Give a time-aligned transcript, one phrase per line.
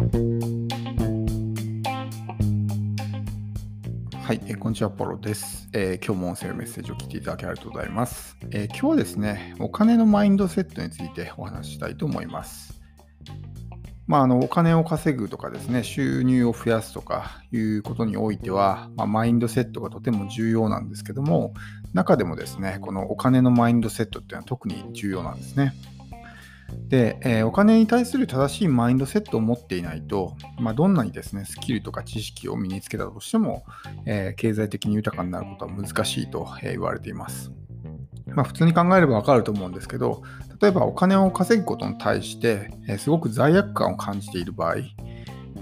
[0.00, 0.06] は
[4.32, 12.80] い、えー、こんにちは、ポロです、えー、今日も音声メッセージを聞いていただきありがとうございます、えー、今日はですね、お金のマインドセットについてお話ししたいと思います。
[14.06, 21.52] まあ、あのお金を稼ぐとかですね、収入を増やすとかいうことにおいては、まあ、マインドセットがとても重要なんですけども、
[21.92, 25.74] 中でもですね、このお金のマインドセットっていうのは特に重要なんですね。
[26.88, 33.64] で、えー、お金に対する正しいマインドセットを持っていないと、まあ、どんなにですね、スキルとか知識を身につけたとしても、
[34.06, 37.52] えー、経済的に豊かになることは難しいと言われています。
[38.26, 40.22] まあ、普通に考えればわかると思うんですけど、
[40.60, 44.76] 例えばお金を稼ぐことに対して、えー、すごく罪悪感を感じている場合、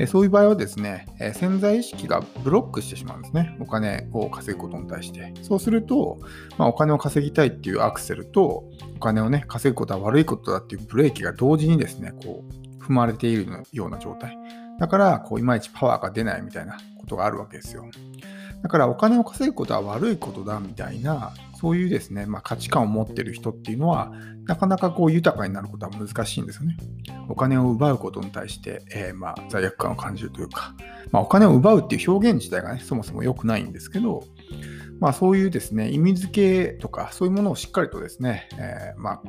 [0.06, 3.56] そういう場合はですね、潜在意識がブロックしてしまうんですね。
[3.60, 5.32] お金を稼ぐことに対して。
[5.42, 6.18] そうすると、
[6.56, 8.64] まあ、お金を稼ぎたいっていうアクセルと、
[8.96, 12.44] お金をね、稼ぐことは悪いことだっていうブレーキが同時にですね、こ
[12.80, 14.36] う、踏まれているような状態。
[14.78, 17.84] だから、こう、いまいちパワーが出ないみたいなことがあるわけですよ。
[18.62, 24.12] だから、お金を稼ぐことは悪いことだみたいな、そういうですね、まあ、価値観を持ってる人っていうのは、
[24.46, 26.76] なかなかこう豊かになることは難しいんですよね。
[27.28, 30.74] お金を奪うことに対して、えー、まあ罪悪感を感じるというか、
[31.10, 34.22] まあ、お金を奪うっていう表現自体がね、そもそも良くないんですけど、
[35.00, 39.22] まあそういうですね、意味付けとかそういうものをしっかりとですね、えー、まあ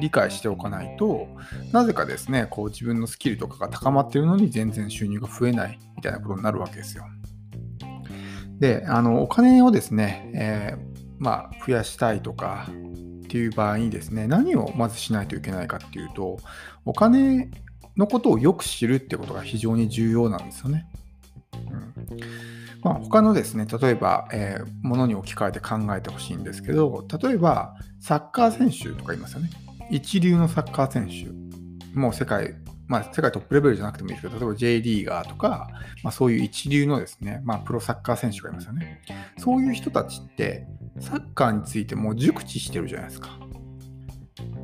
[0.00, 1.26] 理解しておかないと
[1.72, 7.04] なぜかですね、こう自分のスキルとかが高まっているのに全然収入が増えないみたいなことになるわけですよ。
[8.60, 16.38] で、あのお金をですね、えーまあ、増やしたいとかっていう場合にですね、何をまずしないといけないかっていうと、
[16.84, 17.50] お金
[17.96, 20.86] のことをよく知るってことが非常に重要なんですよね。
[21.54, 29.50] うんまあ、他のですね、例えば、えー、ものに置き換えて考えてほしいんですけど、例えば、サッカー選手とか言いますよね。
[29.90, 31.98] 一流のサッカー選手。
[31.98, 32.54] もう世界
[32.86, 35.68] まあ、世界トップレベルじゃなくてもいいですけど、例えば J リーガーとか、
[36.02, 39.00] まあ、そういう一流のですね、まあ、プロサッカー選手がいますよね。
[39.38, 40.66] そういう人たちって、
[41.00, 43.30] サッカーについてもう熟知してるじゃないですか。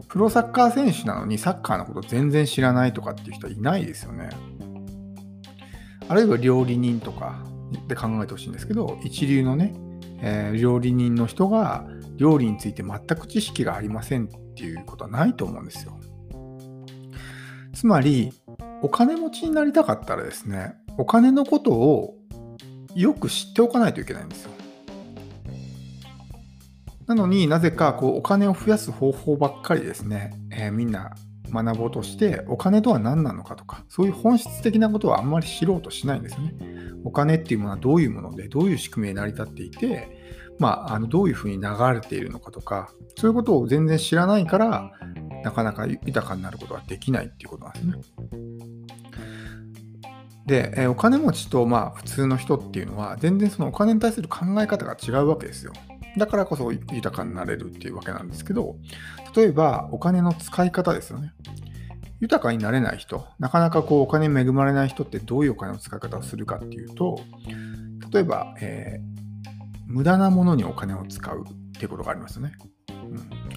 [0.09, 4.29] プロサッカー選手なのにサッカーのこと全然知らないとかっていう人はいないですよね。
[6.09, 7.45] あるいは料理人とか
[7.87, 9.73] で考えてほしいんですけど、一流のね、
[10.21, 15.99] えー、料理人の人が料理について全く知識がありませんっていうことはないと思うんですよ。
[17.73, 18.33] つまり、
[18.83, 22.15] お金持ちになりたかったらですね、お金のことを
[22.95, 24.51] よく知っておかないといけないんですよ。
[27.07, 31.11] なのになぜかこうお金を増やす方法ばっかりですね、えー、みんな
[31.53, 36.55] 学ぼうとしてお金とは何なのかとかそういう本質的なことはあんまり知ろうとしないんですよね。
[37.05, 44.93] お金っていうものはどういうものでどういう仕組みに成り立っていて、まあ、あのどういうふうに流れているのかとかそういうことを全然知らないから
[45.43, 47.95] なかなか豊かになることができないっていうことなんですね。
[50.47, 55.73] で、えお金持ちとまあ普通の人っていうのは全然そのお金に対する考え方が違うわけですよ。
[56.17, 58.77] だからこそ豊かになれるっていうわけなんですけど、
[59.37, 61.33] 例えばお金の使い方ですよね。
[62.21, 67.19] 豊かになれない人、なかなかこうお金に恵まれない人ってどういうお金の使い方をするかっていうと、
[68.13, 72.53] 例えば、えー、無駄なものにお金を使うっていうことがありますよね。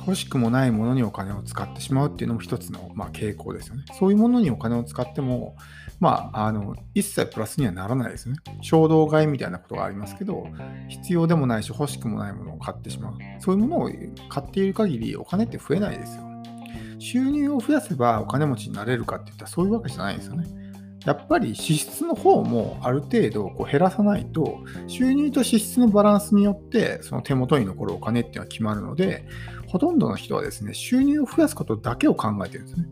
[0.05, 3.85] 欲しくもないものにお金を使ってしまうっていうのも一つの、まあ、傾向ですよね。
[3.97, 5.55] そういうものにお金を使っても、
[5.99, 8.35] まあ、あの一切プラスにはならないですね。
[8.61, 10.47] 衝動買いみたいなことがありますけど、
[10.89, 13.13] 必要でもないし欲しくもないものを買ってしまう。
[13.39, 13.89] そういうものを
[14.29, 16.23] 買っている限りお金って増えないですよ。
[16.99, 20.62] 収入を増やせばお金持ちになれるかっていったらそういうわけじゃないですよね。
[21.05, 29.25] やっぱり支出の方もある程度こう減らさないと収入と支出のバランスによってその手元に残るお金っていうのは決まるので
[29.67, 32.85] ほとんどの人はですね収入を増やすことだけを考えてるんですね。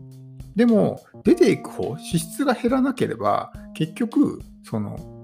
[0.56, 5.22] でも出ていく方支出が減らなければ結局その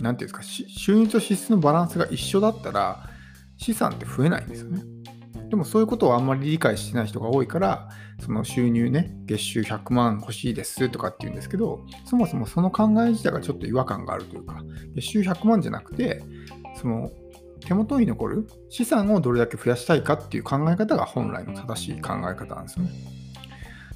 [0.00, 3.08] 何ていうんですか収入と支出のバランスが一緒だったら
[3.56, 4.82] 資産って増えないんですよね。
[5.50, 7.88] でもそういうことをあんまり理解してない人が多いから、
[8.20, 14.62] その収入ね、月収100万欲しいですとかって言うんですけど、そもそもその考え自体がちょっと違和感があるというか、
[14.94, 16.22] 月収100万じゃなくて、
[16.80, 17.10] その
[17.66, 23.19] 手元に残る資産をどれだけ増やしたいかっていう考え方が本来の正しい考え方なんですよね。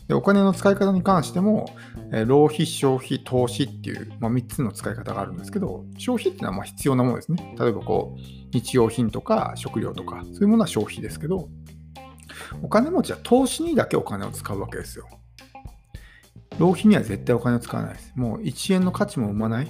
[0.08, 1.66] でお金の使い方に関しても、
[2.12, 7.54] え浪費、消費、投資っていう、まあ、3つの使い方があるんですけど、消費っていうのはま必要なものですね。
[7.58, 8.20] 例えばこう、
[8.52, 11.48] 日用品とか食料とか、そういうものは消費ですけど、
[12.62, 15.08] お金持ちは投資にだけお金を使うわけですよ。
[16.58, 18.12] 浪費には絶対お金を使わないです。
[18.14, 19.68] もう1円の価値も生まない。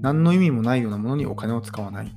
[0.00, 2.12] 何の意味もないようなものにお金を使わない。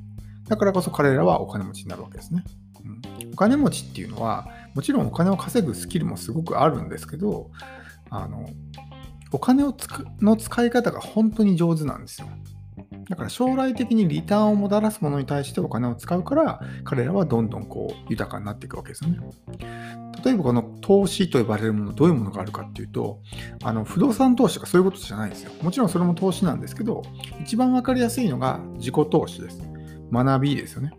[0.48, 2.44] だからこそ彼らはお金持ちになるわけですね。
[2.84, 7.52] うん、お金持ちっていうのは、もちろんお金を稼ぐスキルもすごくあるんですけど、
[8.10, 8.48] あの
[9.32, 9.76] お金を
[10.20, 12.28] の使い方が本当に上手なんですよ。
[13.10, 19.20] だから将来的にリターンをもたらすものに対してお金を使うから、彼らはどんどんこう豊かになっていくわけですよね。
[20.24, 23.20] 例えばこの投資と呼ばれるもの、どういうものがあるかっていうと、
[23.64, 25.52] あの不動産投資とかそういうことじゃないんですよ。
[25.62, 27.02] もちろんそれも投資なんですけど、
[27.42, 29.60] 一番わかりやすいのが自己投資です。
[30.12, 30.92] 学びですよね。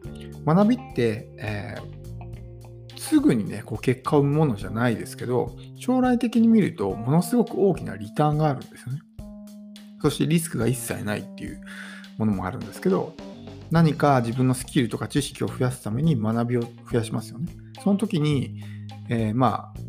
[0.44, 2.01] 学びって、えー、
[3.12, 9.00] すぐにね、こう結果を生むものじゃないですけど、将来的に見ると、ものすごく大きなリターンがあるんですよね。
[10.00, 11.60] そしてリスクが一切ないっていう
[12.16, 13.14] ものもあるんですけど、
[13.70, 17.52] 何か自分のスキルとか知識を増やすために学びを増やしますよね。
[17.84, 18.62] その時に、
[19.10, 19.80] えー、まあ、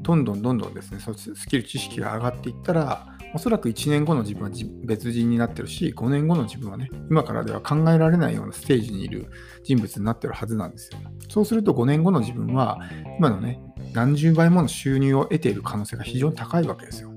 [0.00, 4.50] どんどんどんどんですね、そスキル、知識が上がっていったら、おそらく1年後の自分は
[4.84, 9.30] 別人になってるし、5年後の自分はね、今からでは考えられないようなステージにいる
[9.62, 10.98] 人物になってるはずなんですよ。
[11.28, 12.78] そうすると5年後の自分は、
[13.18, 13.60] 今のね、
[13.92, 17.12] 何十倍もの収入を得ている可能性が非常に高いわけですよ。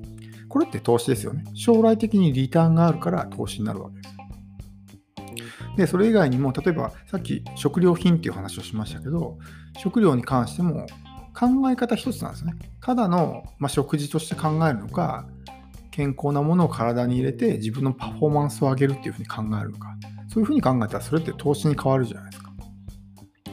[0.49, 1.43] これって投資ですよね。
[1.53, 4.19] 将来的にリターンがあるから投資になるわけです。
[5.77, 9.37] で、それ以外にも、例えばさっき食料品っていう話をしましたけど、
[9.77, 10.87] 食料に関しても
[11.33, 12.53] 考え方一つなんですね。
[12.81, 15.25] ただの、まあ、食事として考えるのか、
[15.91, 19.95] 健康なものを体に入れて自分のパフォーマンスを上げるっていうふうに考えるのか。
[20.29, 22.51] そういうふうに考えたらそれって投資に変わるじゃないですか。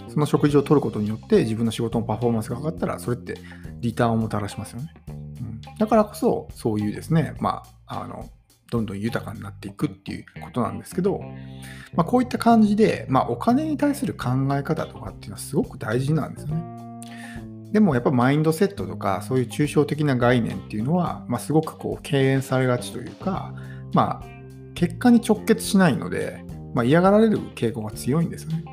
[0.08, 3.34] その食事を取ることによって自分の仕事のパフォーマンスが上がったらそれって
[3.80, 4.94] リターンをもたらしますよね。
[5.08, 5.12] う
[5.42, 8.28] ん、だからこそそういうですね、まあ、あの
[8.70, 11.20] どんどん豊かになっていくっていうことなんですけど、
[11.94, 16.75] まあ、こういった感じで、まあ、お金に対する考え方とかっていうのはすごく大事なんですよね。
[17.72, 23.54] でもやっぱマインドセットとかそういう抽象的な概念っていうのは、まあ、すごくこう敬遠されがちというか、
[23.92, 24.26] まあ、
[24.74, 28.64] 結果に直結しないので、まあ、嫌がられる傾向が強いんですよね。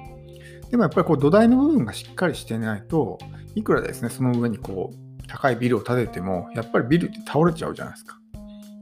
[0.70, 3.20] でもやっぱりこう土台の部分がしっかりしてないと
[3.56, 8.18] いくらですねその上にこう高いビルを建ててもやっぱりビルって倒れちゃうじゃないですか。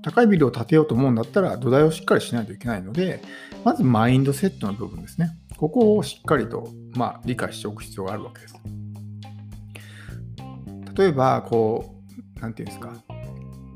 [0.03, 3.21] 高いビルを建てようと思うんだったら土台をしっかりしないといけないので、
[3.63, 5.37] まずマインドセットの部分ですね。
[5.57, 8.55] ここをしっかりと、まあ、理解しておく必要があるわけです。
[10.95, 11.95] 例えば、こ
[12.37, 12.93] う、なんていうんですか、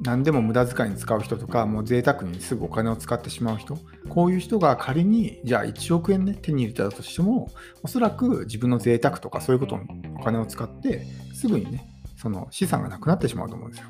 [0.02, 3.78] 何でも無駄遣いに使う人とか、もう贅沢にすぐお金を使ってしまう人、
[4.10, 7.50] こういう人が仮に、じゃあ1億円ね、手に入れたとしても、
[7.84, 9.84] おそらく自分の贅沢とかそういうことに
[10.20, 13.88] お金を使って、すぐにね、その資産がなくなってしまうと思うんですよ。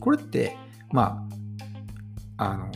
[0.00, 0.56] これって、
[0.92, 1.26] ま
[2.38, 2.70] あ、あの、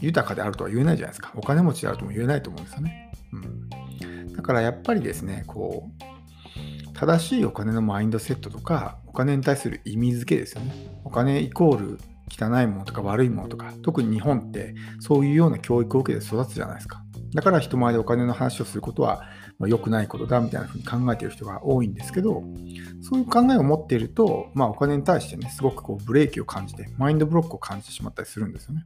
[0.00, 1.32] 豊かであるとは言えないじゃないですか。
[1.36, 3.12] お金持ちであるとも言えないと思うんですよね。
[3.32, 4.32] うん。
[4.32, 6.09] だからやっぱりですね、こう、
[7.00, 10.74] 正しいお金のマインドセットとか、お金に対する意味付けですよね。
[11.02, 11.98] お金イコール
[12.30, 17.02] 汚いものとか悪いものとか、特に日本ってそういうような教育を受けて育つじゃないですか。
[17.32, 19.22] だから人前でお金の話をすることは
[19.60, 22.42] まあ、良くないことだみたいなふうに考えてる人が多いんですけど、
[23.02, 28.82] そういう考えを持っていると、まあ、お金に対してね、すごくこうブレーキを感じて、マインドブロックを感じてしまったりするんですよね。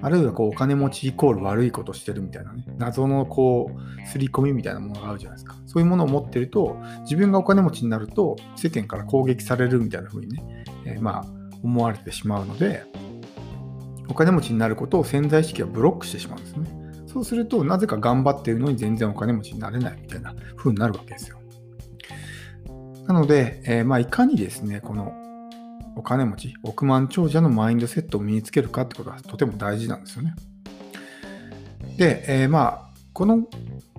[0.00, 5.56] あるいはこうお金持ちイコール悪いことしてるみたいなね、謎のこう、刷り込みみたいなものがあるじゃないですか。
[5.66, 11.24] そういうものを持ってると、自分がお金持ちになると、世間から攻撃されるみたいな風にね、えー、まあ、
[11.64, 12.84] 思われてしまうので、
[14.08, 16.87] お金持ちになることを潜在意識はブロックしてしまうんですね。
[17.08, 21.38] そうすると、なぜか頑張ってるのに全然お金持ちになれないみたいな風になるわけですよ。
[23.06, 25.14] なので、えー、まあ、いかにですね、この
[25.96, 30.34] お金持ち、億万長者のマインドセットを身につけるかってことはとても大事なんですよね。
[31.96, 33.42] で、えー、まあ、この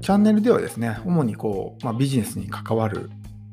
[0.02, 3.10] チャンネルではですね、主にこう、まあ、ビジネスに関わる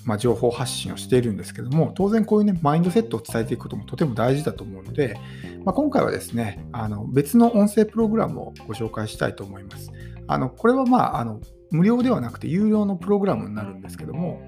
[0.07, 5.19] まあ、情報発信をしているんですけども、当然こういうね、マインドセットを伝えていくこともとても大事だと思うので、
[5.65, 9.91] まあ、今回はですね、あの別の音声プログラムをご紹介したいと思います。
[10.29, 14.41] あのこれはまああの無料ではなくて有料のプログラムになるんですけども、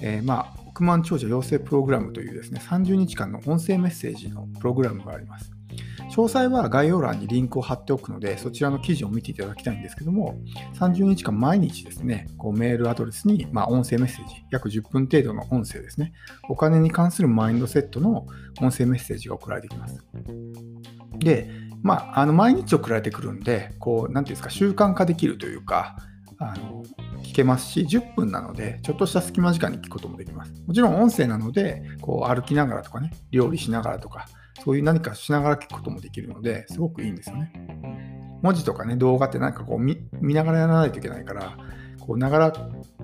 [0.00, 5.52] えー、まあ億万長者養成プログラムというですね、30日間の音声メッセージのプログラムがあります。
[6.10, 10.36] 詳細は概要欄にリンクを貼っておくので、そちらの記事を見ていただきたいんですけども、
[10.74, 16.12] 30日間毎日ですね、こうメールアドレスに、まあ、音声メッセージ、約10分程度の音声ですね、
[16.48, 18.26] お金に関するマインドセットの
[18.60, 20.04] 音声メッセージが送られてきます。
[21.18, 21.48] で、
[21.82, 25.96] まあ、あの毎日送られてくるんで、こう、なんていうんですか、習慣化できるというか、
[26.38, 26.82] あの
[27.22, 30.52] 聞けますし、10分なので、ちょっとした隙間時間に聞くこともできます。
[30.66, 34.26] もちろん音声なので、こう歩きながらとかね、料理しながらとか、
[34.64, 37.52] そういう何かしながら聞くこともできるので、すごくいいんですよね。
[38.42, 39.98] 文字とかね、動画ってなんかこう見
[40.34, 41.56] ながらやらないといけないから、
[42.00, 42.52] こうながら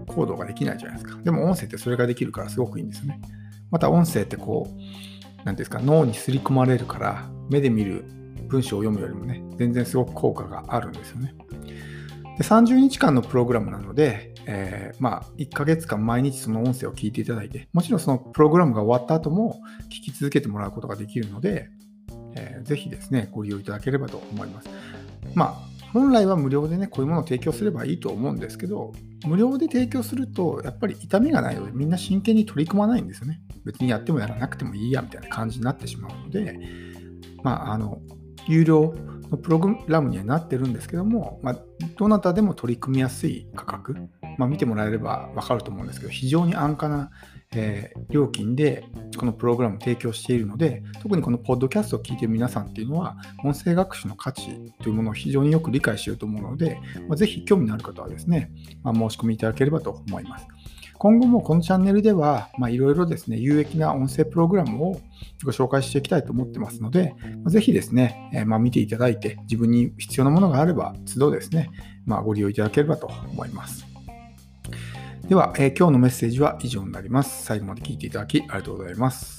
[0.07, 1.23] 行動ができないじゃないですか。
[1.23, 3.21] でも音声ってそれができるからすごくいいんですよね。
[3.71, 4.77] また音声ってこう、
[5.45, 8.05] 何ですか、脳に刷り込まれるから、目で見る
[8.49, 11.35] 文章を読むよりもね、全然すごく効果があるんですよね。
[12.39, 21.71] で30日間のプログラムなので、えー、まあ、1ヶ月間毎日その音声を聞いていただいて、もちろんそのプログラムが終わった後も聞き続けてもらうことができるので、
[22.37, 24.69] えー、ぜひですね、ご利用いただければと思います。
[25.35, 28.93] まあ、本来は無料でね、こういうものを提供すればいいと思うんですけど、
[29.25, 33.41] 無料で提供すると、やっぱり痛みがないので、みんな真剣に取り組まないんですよね。
[33.65, 36.59] 別にやってもやらなくてもいいやみたいな感じになってしまうので、
[37.43, 38.01] まあ、あの、
[38.49, 38.95] 有料
[39.31, 41.59] のプログラムにはなってるんですけども、まあ、
[41.99, 43.97] どなたでも取り組みやすい価格、
[44.39, 47.11] まあ、見てもらえれば分かると思うんですけど、非常に安価な
[47.55, 48.85] えー、料金で
[49.17, 58.51] このプログラムを提供しているので、特にこのポッドキャストを聞いている皆さんっていうのは、音声学習の価値というものを非常によく理解していると思うので、まあ、ぜひ興味のある方はですね、
[58.83, 60.47] まあ、申し込みいただければと思います。
[60.99, 65.01] 今後もこのチャンネルでは、いろいろですね、有益な音声プログラムを
[65.45, 67.15] ご紹介していきたいと思ってますので、
[67.47, 71.71] ぜひですね、え、まあ、見ていただいて、自分に必要なものがあれば、都度ですね、
[72.07, 73.87] まあ、ご利用いただければと思います。
[75.29, 77.45] では、えー、今日のメッセージは以上になります。
[77.45, 79.36] 最後まで聞いていただきありがとうございます。